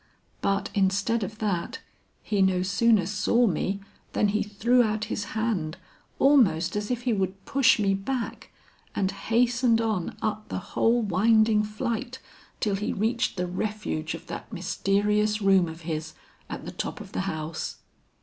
[0.41, 1.77] But instead of that,
[2.23, 3.81] he no sooner saw me
[4.13, 5.77] than he threw out his hand
[6.17, 8.49] almost as if he would push me back,
[8.95, 12.17] and hastened on up the whole winding flight
[12.59, 16.13] till he reached the refuge of that mysterious room of his
[16.49, 17.77] at the top of the house.